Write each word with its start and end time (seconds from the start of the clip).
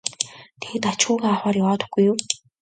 тэгээд 0.61 0.85
ач 0.91 1.01
хүүгээ 1.07 1.29
авахаар 1.31 1.55
яваад 1.63 1.81
өгөхгүй 1.85 2.03
юу. 2.11 2.17